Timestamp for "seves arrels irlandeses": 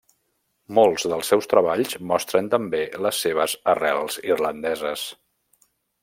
3.25-5.05